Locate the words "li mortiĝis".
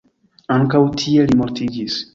1.31-2.05